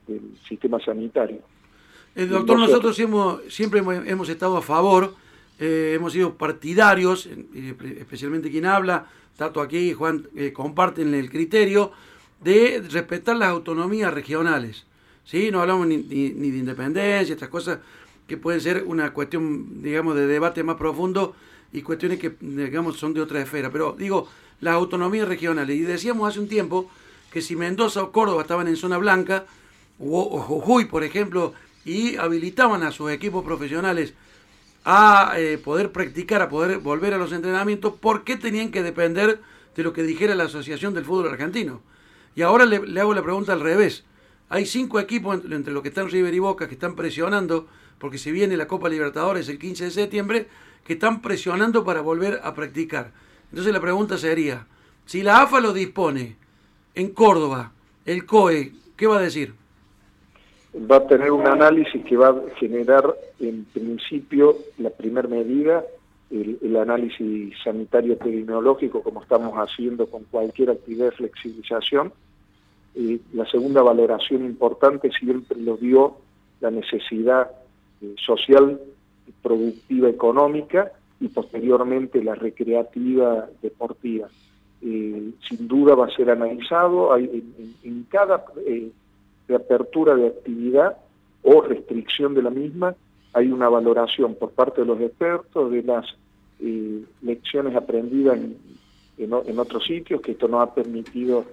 del 0.06 0.20
sistema 0.48 0.78
sanitario. 0.80 1.40
El 2.14 2.30
doctor, 2.30 2.58
nosotros 2.58 2.98
hemos, 3.00 3.42
siempre 3.48 3.80
hemos, 3.80 4.28
estado 4.28 4.56
a 4.56 4.62
favor, 4.62 5.14
eh, 5.58 5.92
hemos 5.94 6.12
sido 6.12 6.34
partidarios, 6.34 7.28
especialmente 7.98 8.50
quien 8.50 8.66
habla, 8.66 9.06
Tato 9.36 9.60
aquí, 9.60 9.92
Juan, 9.92 10.26
comparten 10.54 11.12
el 11.12 11.28
criterio 11.28 11.92
de 12.42 12.82
respetar 12.90 13.36
las 13.36 13.50
autonomías 13.50 14.14
regionales. 14.14 14.86
¿sí? 15.24 15.50
No 15.50 15.60
hablamos 15.60 15.86
ni, 15.88 15.98
ni 15.98 16.50
de 16.50 16.58
independencia, 16.58 17.34
estas 17.34 17.50
cosas 17.50 17.80
que 18.26 18.36
pueden 18.36 18.60
ser 18.60 18.84
una 18.86 19.12
cuestión, 19.12 19.82
digamos, 19.82 20.16
de 20.16 20.26
debate 20.26 20.62
más 20.62 20.76
profundo 20.76 21.34
y 21.72 21.82
cuestiones 21.82 22.18
que, 22.18 22.34
digamos, 22.40 22.98
son 22.98 23.14
de 23.14 23.20
otra 23.20 23.40
esfera. 23.40 23.70
Pero 23.70 23.94
digo, 23.98 24.28
las 24.60 24.74
autonomías 24.74 25.28
regionales. 25.28 25.76
Y 25.76 25.82
decíamos 25.82 26.28
hace 26.28 26.40
un 26.40 26.48
tiempo 26.48 26.90
que 27.30 27.42
si 27.42 27.56
Mendoza 27.56 28.02
o 28.02 28.12
Córdoba 28.12 28.42
estaban 28.42 28.68
en 28.68 28.76
zona 28.76 28.98
blanca, 28.98 29.46
o, 29.98 30.40
Jujuy, 30.40 30.86
por 30.86 31.04
ejemplo, 31.04 31.54
y 31.84 32.16
habilitaban 32.16 32.82
a 32.82 32.90
sus 32.90 33.10
equipos 33.10 33.44
profesionales 33.44 34.14
a 34.84 35.34
eh, 35.36 35.58
poder 35.58 35.90
practicar, 35.90 36.42
a 36.42 36.48
poder 36.48 36.78
volver 36.78 37.14
a 37.14 37.18
los 37.18 37.32
entrenamientos, 37.32 37.94
¿por 37.94 38.24
qué 38.24 38.36
tenían 38.36 38.70
que 38.70 38.82
depender 38.82 39.40
de 39.74 39.82
lo 39.82 39.92
que 39.92 40.02
dijera 40.02 40.34
la 40.34 40.44
Asociación 40.44 40.94
del 40.94 41.04
Fútbol 41.04 41.28
Argentino? 41.28 41.80
Y 42.34 42.42
ahora 42.42 42.66
le, 42.66 42.86
le 42.86 43.00
hago 43.00 43.14
la 43.14 43.22
pregunta 43.22 43.52
al 43.52 43.60
revés. 43.60 44.04
Hay 44.48 44.66
cinco 44.66 45.00
equipos 45.00 45.40
entre 45.50 45.72
los 45.72 45.82
que 45.82 45.88
están 45.88 46.08
River 46.08 46.34
y 46.34 46.38
Boca 46.38 46.68
que 46.68 46.74
están 46.74 46.94
presionando, 46.94 47.66
porque 47.98 48.18
se 48.18 48.32
viene 48.32 48.56
la 48.56 48.66
Copa 48.66 48.88
Libertadores 48.88 49.48
el 49.48 49.58
15 49.58 49.84
de 49.84 49.90
septiembre, 49.90 50.46
que 50.84 50.94
están 50.94 51.20
presionando 51.20 51.84
para 51.84 52.00
volver 52.00 52.40
a 52.42 52.54
practicar. 52.54 53.10
Entonces 53.50 53.72
la 53.72 53.80
pregunta 53.80 54.18
sería, 54.18 54.66
si 55.04 55.22
la 55.22 55.42
AFA 55.42 55.60
lo 55.60 55.72
dispone 55.72 56.36
en 56.94 57.10
Córdoba, 57.10 57.72
el 58.04 58.24
COE, 58.24 58.72
¿qué 58.96 59.06
va 59.06 59.18
a 59.18 59.22
decir? 59.22 59.54
Va 60.90 60.96
a 60.96 61.06
tener 61.06 61.30
un 61.32 61.46
análisis 61.46 62.04
que 62.04 62.16
va 62.16 62.28
a 62.28 62.42
generar 62.58 63.14
en 63.40 63.64
principio 63.64 64.56
la 64.78 64.90
primera 64.90 65.26
medida, 65.26 65.84
el, 66.30 66.76
análisis 66.76 67.54
sanitario 67.62 68.14
epidemiológico 68.14 69.02
como 69.02 69.22
estamos 69.22 69.54
haciendo 69.54 70.06
con 70.06 70.24
cualquier 70.24 70.70
actividad 70.70 71.06
de 71.06 71.12
flexibilización. 71.12 72.12
y 72.94 73.20
la 73.32 73.46
segunda 73.46 73.82
valoración 73.82 74.44
importante 74.44 75.10
siempre 75.10 75.58
lo 75.60 75.76
dio 75.76 76.16
la 76.60 76.70
necesidad 76.70 77.50
eh, 77.50 77.65
social, 78.24 78.80
productiva, 79.42 80.08
económica 80.08 80.92
y 81.20 81.28
posteriormente 81.28 82.22
la 82.22 82.34
recreativa, 82.34 83.48
deportiva. 83.62 84.28
Eh, 84.82 85.30
sin 85.48 85.68
duda 85.68 85.94
va 85.94 86.06
a 86.06 86.16
ser 86.16 86.30
analizado 86.30 87.16
en, 87.16 88.06
cada 88.10 88.44
eh, 88.66 88.90
apertura 89.54 90.14
de 90.14 90.28
actividad 90.28 90.96
o 91.42 91.62
restricción 91.62 92.34
de 92.34 92.42
la 92.42 92.50
misma, 92.50 92.94
hay 93.32 93.50
una 93.52 93.68
valoración 93.68 94.34
por 94.34 94.50
parte 94.50 94.82
de 94.82 94.86
los 94.86 95.00
expertos 95.00 95.70
de 95.70 95.82
las 95.82 96.06
eh, 96.60 97.04
lecciones 97.22 97.74
aprendidas 97.76 98.38
en, 99.18 99.58
otros 99.58 99.84
sitios, 99.86 100.20
que 100.20 100.32
esto 100.32 100.48
no 100.48 100.60
ha 100.60 100.74
permitido 100.74 101.44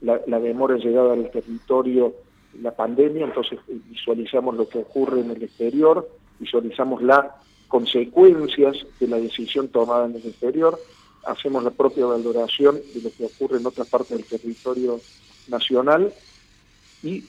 la, 0.00 0.20
la 0.26 0.40
demora 0.40 0.74
de 0.74 0.80
llegada 0.80 1.12
al 1.12 1.30
territorio 1.30 2.14
la 2.60 2.74
pandemia, 2.74 3.24
entonces 3.24 3.58
visualizamos 3.66 4.56
lo 4.56 4.68
que 4.68 4.78
ocurre 4.78 5.20
en 5.20 5.30
el 5.30 5.42
exterior, 5.42 6.08
visualizamos 6.38 7.02
las 7.02 7.26
consecuencias 7.68 8.76
de 9.00 9.08
la 9.08 9.18
decisión 9.18 9.68
tomada 9.68 10.06
en 10.06 10.16
el 10.16 10.26
exterior, 10.26 10.78
hacemos 11.24 11.64
la 11.64 11.70
propia 11.70 12.06
valoración 12.06 12.80
de 12.94 13.00
lo 13.02 13.10
que 13.10 13.24
ocurre 13.24 13.58
en 13.58 13.66
otras 13.66 13.88
partes 13.88 14.10
del 14.10 14.26
territorio 14.26 15.00
nacional 15.48 16.12
y 17.02 17.24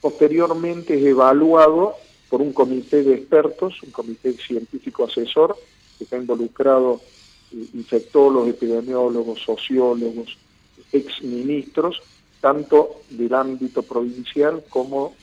posteriormente 0.00 0.94
es 0.98 1.04
evaluado 1.04 1.94
por 2.28 2.42
un 2.42 2.52
comité 2.52 3.02
de 3.02 3.14
expertos, 3.14 3.82
un 3.82 3.90
comité 3.90 4.32
científico 4.32 5.04
asesor 5.04 5.56
que 5.96 6.04
está 6.04 6.16
involucrado 6.16 7.00
eh, 7.52 7.66
infectólogos, 7.74 8.48
epidemiólogos, 8.48 9.40
sociólogos, 9.42 10.36
exministros, 10.92 12.02
tanto 12.46 13.00
del 13.10 13.34
ámbito 13.34 13.82
provincial 13.82 14.62
como 14.68 15.16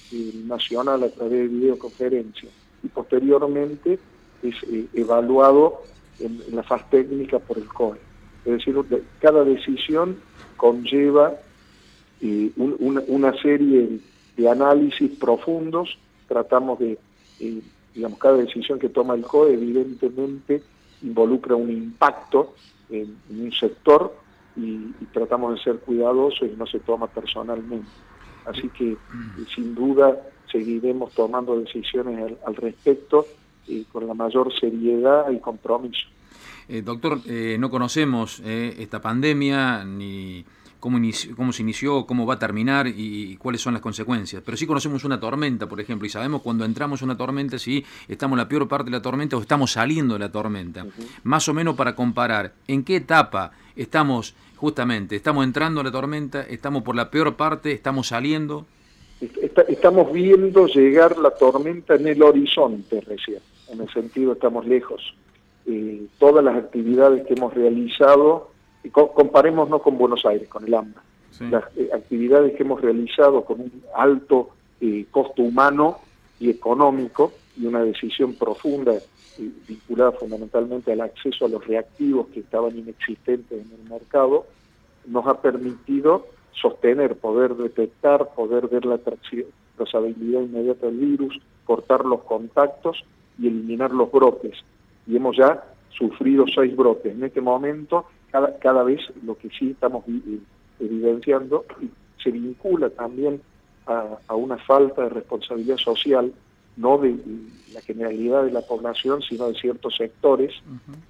nacional 0.45 1.03
a 1.03 1.09
través 1.09 1.39
de 1.39 1.47
videoconferencia. 1.47 2.49
Y 2.83 2.89
posteriormente 2.89 3.97
es 4.41 4.55
eh, 4.63 4.87
evaluado 4.93 5.83
en, 6.19 6.41
la 6.53 6.63
fase 6.63 6.83
técnica 6.91 7.39
por 7.39 7.57
el 7.59 7.67
COE. 7.69 7.97
Es 8.43 8.57
decir, 8.57 8.75
cada 9.21 9.45
decisión 9.45 10.17
conlleva 10.57 11.33
eh, 12.19 12.51
una, 12.57 13.41
serie 13.41 14.01
de 14.35 14.49
análisis 14.49 15.09
profundos, 15.17 15.97
tratamos 16.27 16.77
de, 16.79 16.99
eh, 17.39 17.61
digamos, 17.95 18.19
cada 18.19 18.35
decisión 18.35 18.79
que 18.79 18.89
toma 18.89 19.13
el 19.13 19.21
COE 19.21 19.53
evidentemente 19.53 20.61
involucra 21.01 21.55
un 21.55 21.71
impacto 21.71 22.53
en, 22.89 23.15
un 23.29 23.53
sector 23.53 24.13
y, 24.55 24.91
tratamos 25.11 25.55
de 25.55 25.63
ser 25.63 25.79
cuidadosos 25.79 26.49
y 26.51 26.55
no 26.55 26.65
se 26.65 26.79
toma 26.79 27.07
personalmente. 27.07 27.89
Así 28.45 28.69
que 28.69 28.95
mm. 28.95 29.45
sin 29.53 29.75
duda 29.75 30.17
seguiremos 30.51 31.13
tomando 31.13 31.59
decisiones 31.59 32.37
al, 32.45 32.55
respecto 32.55 33.25
y 33.67 33.83
con 33.85 34.07
la 34.07 34.13
mayor 34.13 34.53
seriedad 34.59 35.29
y 35.31 35.39
compromiso. 35.39 36.07
Eh, 36.67 36.81
doctor, 36.81 37.19
eh, 37.25 37.57
no 37.59 37.69
conocemos 37.69 38.41
eh, 38.45 38.75
esta 38.79 39.01
pandemia, 39.01 39.83
ni 39.83 40.45
cómo, 40.83 40.99
cómo 41.37 41.53
se 41.53 41.61
inició, 41.61 42.05
cómo 42.05 42.25
va 42.25 42.33
a 42.33 42.39
terminar 42.39 42.87
y, 42.87 43.37
cuáles 43.37 43.61
son 43.61 43.71
las 43.71 43.81
consecuencias. 43.81 44.43
Pero 44.45 44.57
sí 44.57 44.67
conocemos 44.67 45.05
una 45.05 45.17
tormenta, 45.17 45.65
por 45.65 45.79
ejemplo, 45.79 46.05
y 46.05 46.09
sabemos 46.09 46.41
cuando 46.41 46.65
entramos 46.65 47.01
en 47.01 47.05
una 47.05 47.17
tormenta 47.17 47.57
si 47.57 47.85
estamos 48.09 48.35
en 48.35 48.39
la 48.39 48.49
peor 48.49 48.67
parte 48.67 48.91
de 48.91 48.97
la 48.97 49.01
tormenta 49.01 49.37
o 49.37 49.39
estamos 49.39 49.71
saliendo 49.71 50.15
de 50.15 50.19
la 50.19 50.29
tormenta. 50.29 50.85
Más 51.23 51.47
o 51.47 51.53
menos 51.53 51.77
para 51.77 51.95
comparar, 51.95 52.51
¿en 52.67 52.83
qué 52.83 52.97
etapa 52.97 53.51
estamos 53.77 54.35
justamente? 54.57 55.15
¿Estamos 55.15 55.45
entrando 55.45 55.79
a 55.79 55.85
la 55.85 55.91
tormenta? 55.91 56.41
¿Estamos 56.41 56.83
por 56.83 56.97
la 56.97 57.09
peor 57.09 57.37
parte? 57.37 57.71
¿Estamos 57.71 58.07
saliendo? 58.07 58.65
estamos 59.69 60.11
viendo 60.11 60.67
llegar 60.67 61.17
la 61.17 61.29
tormenta 61.31 61.95
en 61.95 62.07
el 62.07 62.21
horizonte 62.21 62.99
recién, 62.99 63.39
en 63.69 63.79
el 63.79 63.89
sentido 63.93 64.33
estamos 64.33 64.67
lejos. 64.67 65.15
Eh, 65.65 66.07
todas 66.19 66.43
las 66.43 66.57
actividades 66.57 67.25
que 67.25 67.35
hemos 67.35 67.53
realizado, 67.53 68.51
comparémonos 68.91 69.81
con 69.81 69.97
Buenos 69.97 70.25
Aires, 70.25 70.47
con 70.47 70.65
el 70.65 70.73
AMBA, 70.73 71.01
las 71.49 71.63
eh, 71.77 71.89
actividades 71.93 72.55
que 72.55 72.63
hemos 72.63 72.81
realizado 72.81 73.43
con 73.43 73.61
un 73.61 73.83
alto 73.95 74.49
eh, 74.81 75.05
costo 75.11 75.41
humano 75.41 75.99
y 76.39 76.49
económico 76.49 77.31
y 77.57 77.65
una 77.65 77.83
decisión 77.83 78.33
profunda 78.33 78.93
vinculada 79.67 80.11
fundamentalmente 80.11 80.91
al 80.91 81.01
acceso 81.01 81.45
a 81.45 81.49
los 81.49 81.65
reactivos 81.65 82.27
que 82.27 82.41
estaban 82.41 82.77
inexistentes 82.77 83.51
en 83.51 83.71
el 83.71 83.89
mercado, 83.89 84.45
nos 85.07 85.25
ha 85.27 85.41
permitido 85.41 86.27
sostener, 86.51 87.15
poder 87.15 87.55
detectar, 87.55 88.29
poder 88.35 88.67
ver 88.67 88.85
la 88.85 88.99
trazabilidad 89.77 90.41
inmediata 90.41 90.85
del 90.85 90.97
virus, 90.97 91.39
cortar 91.65 92.05
los 92.05 92.21
contactos 92.23 93.03
y 93.39 93.47
eliminar 93.47 93.91
los 93.91 94.11
brotes. 94.11 94.63
Y 95.07 95.15
hemos 95.15 95.35
ya 95.35 95.63
sufrido 95.89 96.45
seis 96.53 96.75
brotes. 96.75 97.13
En 97.13 97.23
este 97.23 97.41
momento, 97.41 98.05
cada, 98.33 98.57
cada 98.57 98.83
vez 98.83 98.99
lo 99.23 99.37
que 99.37 99.49
sí 99.49 99.69
estamos 99.71 100.03
evidenciando 100.79 101.65
se 102.21 102.31
vincula 102.31 102.89
también 102.89 103.39
a, 103.85 104.35
una 104.35 104.57
falta 104.57 105.03
de 105.03 105.09
responsabilidad 105.09 105.77
social, 105.77 106.33
no 106.75 106.97
de 106.97 107.15
la 107.73 107.81
generalidad 107.81 108.43
de 108.43 108.51
la 108.51 108.61
población, 108.61 109.21
sino 109.21 109.49
de 109.49 109.53
ciertos 109.53 109.95
sectores, 109.95 110.51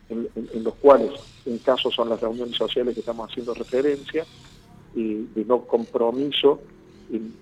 en, 0.10 0.28
en 0.36 0.64
los 0.64 0.76
cuales, 0.76 1.12
en 1.46 1.60
casos 1.60 1.96
son 1.96 2.10
las 2.10 2.20
reuniones 2.20 2.58
sociales 2.58 2.94
que 2.94 3.00
estamos 3.00 3.32
haciendo 3.32 3.54
referencia, 3.54 4.26
de 4.94 5.46
no 5.46 5.62
compromiso, 5.62 6.60
en, 7.10 7.34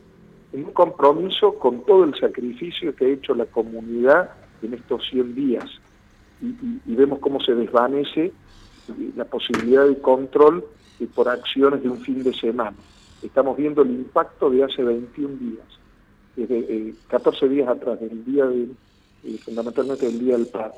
un 0.53 0.71
compromiso 0.73 1.55
con 1.55 1.85
todo 1.85 2.03
el 2.03 2.13
sacrificio 2.19 2.93
que 2.95 3.05
ha 3.05 3.09
hecho 3.09 3.33
la 3.33 3.45
comunidad 3.45 4.31
en 4.61 4.75
estos 4.75 5.07
100 5.09 5.33
días. 5.33 5.65
Y, 6.41 6.93
vemos 6.93 7.19
cómo 7.19 7.39
se 7.39 7.55
desvanece 7.55 8.33
la 9.15 9.25
posibilidad 9.25 9.88
de 9.88 10.00
control 10.00 10.65
por 11.15 11.29
acciones 11.29 11.81
de 11.81 11.89
un 11.89 12.00
fin 12.01 12.23
de 12.23 12.33
semana. 12.33 12.75
Estamos 13.21 13.57
viendo 13.57 13.81
el 13.81 13.91
impacto 13.91 14.50
de 14.50 14.63
hace 14.63 14.83
21 14.83 15.35
días, 15.38 15.65
desde 16.35 16.93
14 17.07 17.45
eh, 17.45 17.50
días 17.50 17.67
atrás, 17.67 18.00
del 18.00 18.25
día 18.25 18.45
de, 18.45 18.63
eh, 19.23 19.38
fundamentalmente 19.43 20.05
del 20.05 20.19
Día 20.19 20.38
del 20.38 20.47
Padre. 20.47 20.77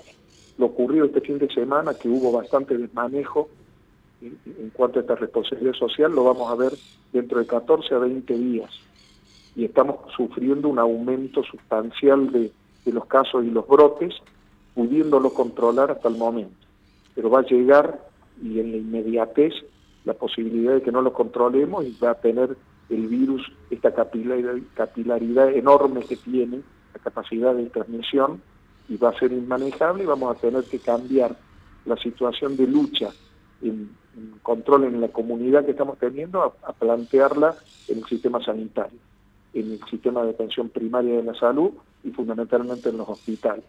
Lo 0.57 0.67
ocurrido 0.67 1.05
este 1.05 1.21
fin 1.21 1.39
de 1.39 1.47
semana, 1.53 1.93
que 1.93 2.09
hubo 2.09 2.31
bastante 2.31 2.77
desmanejo 2.77 3.49
en 4.45 4.69
cuanto 4.71 4.99
a 4.99 5.01
esta 5.01 5.15
responsabilidad 5.15 5.73
social 5.73 6.13
lo 6.13 6.23
vamos 6.23 6.49
a 6.49 6.55
ver 6.55 6.71
dentro 7.11 7.39
de 7.39 7.45
14 7.45 7.93
a 7.93 7.99
20 7.99 8.33
días. 8.33 8.71
Y 9.55 9.65
estamos 9.65 9.97
sufriendo 10.15 10.67
un 10.67 10.79
aumento 10.79 11.43
sustancial 11.43 12.31
de, 12.31 12.51
los 12.85 13.05
casos 13.05 13.43
y 13.45 13.49
los 13.49 13.67
brotes, 13.67 14.13
pudiéndolo 14.73 15.33
controlar 15.33 15.91
hasta 15.91 16.09
el 16.09 16.17
momento. 16.17 16.62
Pero 17.15 17.29
va 17.29 17.39
a 17.39 17.45
llegar, 17.45 17.99
y 18.41 18.59
en 18.59 18.71
la 18.71 18.77
inmediatez, 18.77 19.53
la 20.05 20.13
posibilidad 20.13 20.73
de 20.73 20.81
que 20.81 20.91
no 20.91 21.01
lo 21.01 21.13
controlemos 21.13 21.85
y 21.85 21.97
va 22.03 22.11
a 22.11 22.15
tener 22.15 22.57
el 22.89 23.07
virus 23.07 23.51
esta 23.69 23.93
capilaridad, 23.93 25.49
enorme 25.49 26.01
que 26.01 26.17
tiene, 26.17 26.61
la 26.93 26.99
capacidad 27.03 27.55
de 27.55 27.65
transmisión, 27.69 28.41
y 28.89 28.97
va 28.97 29.09
a 29.09 29.19
ser 29.19 29.31
inmanejable 29.31 30.03
y 30.03 30.07
vamos 30.07 30.35
a 30.35 30.39
tener 30.39 30.63
que 30.65 30.79
cambiar 30.79 31.35
la 31.85 31.95
situación 31.97 32.57
de 32.57 32.67
lucha 32.67 33.09
en, 33.61 33.89
control 34.41 34.83
en 34.83 35.01
la 35.01 35.07
comunidad 35.07 35.65
que 35.65 35.71
estamos 35.71 35.97
teniendo 35.97 36.43
a, 36.43 36.73
plantearla 36.73 37.55
en 37.87 37.99
el 37.99 38.05
sistema 38.05 38.43
sanitario, 38.43 38.99
en 39.53 39.71
el 39.71 39.79
sistema 39.89 40.23
de 40.23 40.31
atención 40.31 40.69
primaria 40.69 41.15
de 41.15 41.23
la 41.23 41.33
salud 41.33 41.71
y 42.03 42.11
fundamentalmente 42.11 42.89
en 42.89 42.97
los 42.97 43.09
hospitales. 43.09 43.65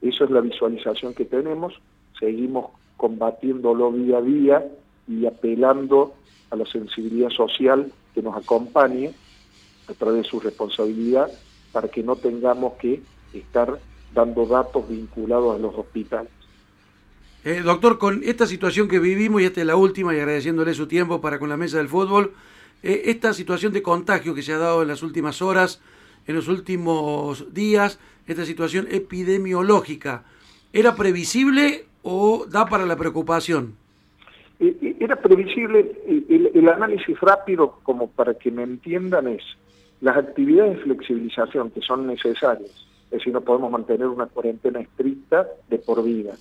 Eso 0.00 0.24
es 0.24 0.30
la 0.30 0.40
visualización 0.40 1.14
que 1.14 1.26
tenemos, 1.26 1.74
seguimos 2.18 2.70
combatiéndolo 2.96 3.92
día 3.92 4.18
a 4.18 4.22
día 4.22 4.64
y 5.08 5.26
apelando 5.26 6.14
a 6.50 6.56
la 6.56 6.66
sensibilidad 6.66 7.30
social 7.30 7.92
que 8.14 8.22
nos 8.22 8.36
acompañe 8.36 9.12
a 9.88 9.92
través 9.94 10.22
de 10.22 10.28
su 10.28 10.40
responsabilidad 10.40 11.30
para 11.72 11.88
que 11.88 12.02
no 12.02 12.16
tengamos 12.16 12.74
que 12.74 13.02
estar 13.32 13.78
dando 14.14 14.46
datos 14.46 14.88
vinculados 14.88 15.56
a 15.56 15.58
los 15.58 15.74
hospitales. 15.74 16.30
Eh, 17.44 17.60
doctor, 17.62 17.98
con 17.98 18.22
esta 18.24 18.46
situación 18.46 18.88
que 18.88 18.98
vivimos, 18.98 19.42
y 19.42 19.44
esta 19.44 19.60
es 19.60 19.66
la 19.66 19.76
última, 19.76 20.14
y 20.14 20.18
agradeciéndole 20.18 20.72
su 20.72 20.86
tiempo 20.86 21.20
para 21.20 21.38
con 21.38 21.50
la 21.50 21.58
mesa 21.58 21.76
del 21.76 21.88
fútbol, 21.88 22.32
eh, 22.82 23.02
esta 23.06 23.34
situación 23.34 23.72
de 23.72 23.82
contagio 23.82 24.34
que 24.34 24.42
se 24.42 24.52
ha 24.52 24.58
dado 24.58 24.82
en 24.82 24.88
las 24.88 25.02
últimas 25.02 25.42
horas, 25.42 25.80
en 26.26 26.36
los 26.36 26.48
últimos 26.48 27.52
días, 27.52 27.98
esta 28.26 28.46
situación 28.46 28.88
epidemiológica, 28.90 30.24
¿era 30.72 30.94
previsible 30.96 31.86
o 32.04 32.46
da 32.48 32.64
para 32.66 32.86
la 32.86 32.96
preocupación? 32.96 33.74
Eh, 34.60 34.96
era 35.00 35.16
previsible, 35.16 36.00
el, 36.06 36.50
el 36.54 36.68
análisis 36.68 37.18
rápido, 37.20 37.80
como 37.82 38.08
para 38.08 38.34
que 38.34 38.50
me 38.50 38.62
entiendan, 38.62 39.26
es 39.26 39.42
las 40.00 40.16
actividades 40.16 40.76
de 40.76 40.84
flexibilización 40.84 41.70
que 41.70 41.80
son 41.80 42.06
necesarias, 42.06 42.70
es 43.06 43.10
decir, 43.10 43.32
no 43.32 43.40
podemos 43.40 43.70
mantener 43.70 44.06
una 44.06 44.26
cuarentena 44.26 44.80
estricta 44.80 45.46
de 45.68 45.78
por 45.78 46.02
vida 46.04 46.34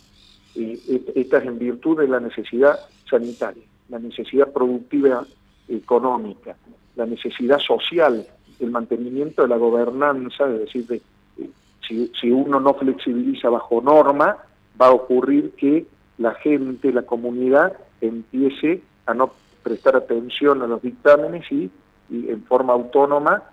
esta 0.56 1.38
es 1.38 1.46
en 1.46 1.60
virtud 1.60 2.00
de 2.00 2.08
la 2.08 2.20
necesidad 2.20 2.80
sanitaria, 3.10 3.64
la 3.90 4.00
necesidad 4.00 4.52
productiva 4.52 5.26
económica, 5.68 6.56
la 6.96 7.06
necesidad 7.06 7.60
social, 7.60 8.26
el 8.60 8.72
mantenimiento 8.72 9.42
de 9.42 9.48
la 9.48 9.58
gobernanza, 9.58 10.46
es 10.52 10.60
decir, 10.60 10.88
de, 10.88 10.96
eh, 11.38 11.50
si, 11.88 12.12
si 12.20 12.30
uno 12.30 12.60
no 12.60 12.74
flexibiliza 12.76 13.50
bajo 13.50 13.82
norma, 13.82 14.38
va 14.80 14.88
a 14.88 14.92
ocurrir 14.92 15.52
que 15.52 15.86
la 16.18 16.34
gente, 16.36 16.92
la 16.92 17.04
comunidad, 17.04 17.74
empiece 18.02 18.82
a 19.06 19.14
no 19.14 19.32
prestar 19.64 19.96
atención 19.96 20.62
a 20.62 20.68
los 20.68 20.82
dictámenes 20.82 21.50
y, 21.52 21.72
en 22.12 22.44
forma 22.44 22.74
autónoma 22.74 23.44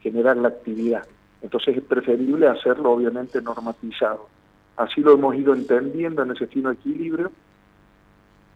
generar 0.00 0.36
la 0.36 0.48
actividad. 0.48 1.04
Entonces 1.42 1.76
es 1.76 1.82
preferible 1.82 2.48
hacerlo 2.48 2.92
obviamente 2.92 3.40
normatizado. 3.40 4.28
Así 4.76 5.00
lo 5.00 5.12
hemos 5.12 5.34
ido 5.34 5.54
entendiendo 5.54 6.22
en 6.22 6.32
ese 6.32 6.46
fino 6.46 6.70
equilibrio. 6.70 7.32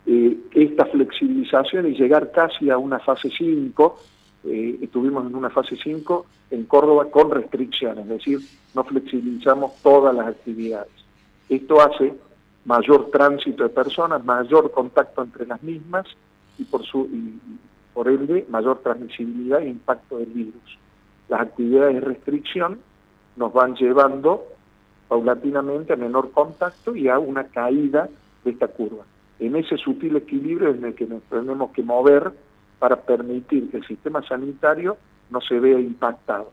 Eh, 0.07 0.37
esta 0.53 0.87
flexibilización 0.87 1.87
y 1.87 1.95
llegar 1.95 2.31
casi 2.31 2.71
a 2.71 2.79
una 2.79 2.99
fase 2.99 3.31
5, 3.31 3.99
eh, 4.45 4.79
estuvimos 4.83 5.27
en 5.27 5.35
una 5.35 5.51
fase 5.51 5.77
5 5.77 6.27
en 6.51 6.65
Córdoba 6.65 7.07
con 7.11 7.31
restricciones, 7.31 8.05
es 8.05 8.11
decir, 8.11 8.39
no 8.75 8.85
flexibilizamos 8.85 9.73
todas 9.83 10.15
las 10.15 10.29
actividades. 10.29 10.93
Esto 11.51 11.81
hace 11.81 12.15
mayor 12.65 13.11
tránsito 13.11 13.65
de 13.65 13.71
personas, 13.71 14.25
mayor 14.25 14.71
contacto 14.71 15.21
entre 15.21 15.47
las 15.47 15.61
mismas 15.65 16.07
y 16.57 16.65
por, 16.65 16.85
su, 16.85 17.09
y 17.13 17.41
por 17.93 18.09
ende 18.09 18.47
mayor 18.49 18.79
transmisibilidad 18.79 19.61
e 19.61 19.69
impacto 19.69 20.19
del 20.19 20.29
virus. 20.29 20.79
Las 21.29 21.41
actividades 21.41 21.95
de 21.95 22.01
restricción 22.03 22.79
nos 23.35 23.53
van 23.53 23.75
llevando 23.75 24.45
paulatinamente 25.09 25.93
a 25.93 25.97
menor 25.97 26.31
contacto 26.31 26.95
y 26.95 27.09
a 27.09 27.19
una 27.19 27.45
caída 27.49 28.09
de 28.45 28.53
esta 28.53 28.69
curva. 28.69 29.05
En 29.41 29.57
ese 29.57 29.77
sutil 29.77 30.15
equilibrio 30.15 30.71
es 30.71 30.77
en 30.77 30.85
el 30.85 30.95
que 30.95 31.07
nos 31.07 31.23
tenemos 31.25 31.73
que 31.73 31.83
mover 31.83 32.31
para 32.79 32.95
permitir 32.95 33.71
que 33.73 33.79
el 33.79 33.87
sistema 33.87 34.23
sanitario 34.23 34.97
no 35.31 35.41
se 35.41 35.59
vea 35.59 35.81
impactado, 35.81 36.53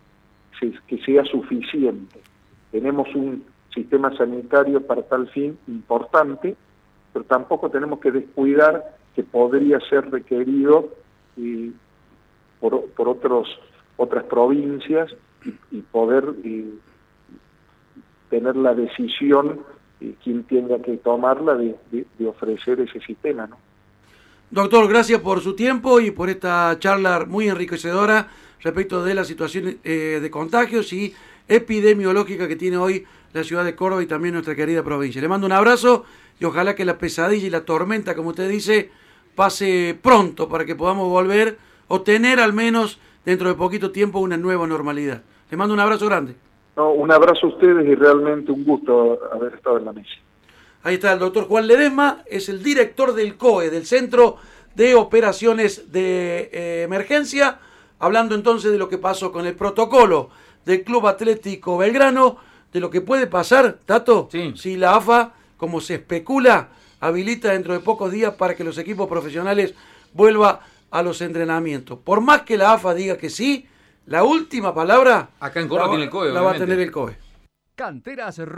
que 0.88 0.98
sea 1.04 1.24
suficiente. 1.26 2.20
Tenemos 2.72 3.14
un 3.14 3.44
sistema 3.74 4.16
sanitario 4.18 4.86
para 4.86 5.04
tal 5.04 5.28
fin 5.30 5.58
importante, 5.68 6.56
pero 7.14 7.26
tampoco 7.26 7.70
tenemos 7.70 8.00
que 8.00 8.12
descuidar 8.12 8.98
que 9.16 9.24
podría 9.24 9.80
ser 9.90 10.10
requerido 10.12 10.90
eh, 11.38 11.72
por, 12.60 12.86
por 12.92 13.10
otros, 13.10 13.48
otras 13.98 14.24
provincias 14.26 15.12
y, 15.72 15.82
poder 15.82 16.26
eh, 16.44 16.74
tener 18.30 18.56
la 18.56 18.74
decisión, 18.74 19.62
y 20.00 20.12
quien 20.24 20.44
tenga 20.44 20.80
que 20.82 20.98
tomarla, 20.98 21.56
de, 21.56 22.06
ofrecer 22.28 22.80
ese 22.82 23.00
sistema. 23.02 23.48
¿no? 23.48 23.58
Doctor, 24.52 24.88
gracias 24.88 25.22
por 25.22 25.42
su 25.42 25.56
tiempo 25.56 26.00
y 26.00 26.12
por 26.12 26.30
esta 26.30 26.78
charla 26.80 27.26
muy 27.28 27.48
enriquecedora 27.48 28.28
respecto 28.62 29.04
de 29.04 29.16
la 29.16 29.24
situación 29.24 29.80
eh, 29.84 30.20
de 30.22 30.32
contagios 30.32 30.92
y 30.94 31.14
epidemiológica 31.48 32.48
que 32.48 32.56
tiene 32.56 32.78
hoy 32.78 33.06
la 33.34 33.44
ciudad 33.44 33.64
de 33.64 33.76
Córdoba 33.76 34.04
y 34.04 34.08
también 34.08 34.34
nuestra 34.34 34.56
querida 34.56 34.84
provincia. 34.84 35.22
Le 35.22 35.28
mando 35.28 35.46
un 35.46 35.54
abrazo 35.54 36.06
y 36.40 36.46
ojalá 36.46 36.76
que 36.76 36.86
la 36.86 36.98
pesadilla 36.98 37.48
y 37.48 37.50
la 37.50 37.66
tormenta, 37.66 38.16
como 38.16 38.30
usted 38.30 38.50
dice, 38.50 38.90
pase 39.36 39.98
pronto 40.02 40.50
para 40.50 40.66
que 40.66 40.76
podamos 40.76 41.10
volver 41.10 41.58
o 41.88 42.02
tener 42.02 42.40
al 42.40 42.54
menos 42.54 43.00
dentro 43.26 43.48
de 43.48 43.56
poquito 43.56 43.92
tiempo 43.92 44.20
una 44.20 44.38
nueva 44.38 44.68
normalidad. 44.68 45.22
Le 45.50 45.58
mando 45.58 45.74
un 45.74 45.80
abrazo 45.80 46.06
grande. 46.08 46.36
No, 46.76 46.92
un 46.92 47.12
abrazo 47.12 47.48
a 47.48 47.50
ustedes 47.50 47.88
y 47.88 47.96
realmente 47.96 48.52
un 48.52 48.64
gusto 48.64 49.20
haber 49.34 49.56
estado 49.56 49.78
en 49.78 49.86
la 49.86 49.94
mesa. 49.94 50.10
Ahí 50.84 50.96
está 50.96 51.14
el 51.14 51.20
doctor 51.20 51.46
Juan 51.46 51.68
Ledesma, 51.68 52.24
es 52.26 52.50
el 52.50 52.64
director 52.64 53.14
del 53.14 53.36
COE, 53.36 53.70
del 53.70 53.86
Centro 53.86 54.38
de 54.76 54.94
Operaciones 54.96 55.92
de 55.92 56.50
eh, 56.54 56.84
Emergencia, 56.84 57.60
hablando 58.00 58.36
entonces 58.36 58.72
de 58.72 58.78
lo 58.78 58.88
que 58.88 59.00
pasó 59.00 59.32
con 59.32 59.48
el 59.48 59.56
protocolo 59.56 60.30
del 60.68 60.84
Club 60.84 61.08
Atlético 61.08 61.78
Belgrano, 61.78 62.36
de 62.74 62.82
lo 62.82 62.90
que 62.90 63.00
puede 63.00 63.26
pasar, 63.26 63.80
Tato, 63.86 64.28
si 64.56 64.76
la 64.76 64.98
AFA, 64.98 65.34
como 65.56 65.80
se 65.80 65.96
especula, 65.96 66.68
habilita 67.00 67.54
dentro 67.54 67.74
de 67.74 67.80
pocos 67.80 68.12
días 68.12 68.34
para 68.34 68.54
que 68.54 68.66
los 68.66 68.78
equipos 68.78 69.08
profesionales 69.08 69.74
vuelvan 70.12 70.60
a 70.92 71.02
los 71.02 71.22
entrenamientos. 71.22 72.00
Por 72.00 72.20
más 72.20 72.42
que 72.42 72.58
la 72.58 72.74
AFA 72.74 72.94
diga 72.94 73.18
que 73.18 73.30
sí, 73.30 73.66
la 74.08 74.26
última 74.26 74.76
palabra 74.76 75.30
Acá 75.40 75.62
en 75.62 75.70
Córdoba 75.70 75.88
la, 75.88 75.92
tiene 75.92 76.04
el 76.04 76.10
COE, 76.10 76.34
la 76.34 76.42
va 76.42 76.52
a 76.52 76.58
tener 76.58 76.80
el 76.80 76.92
COE. 76.92 77.16
Canteras 77.76 78.38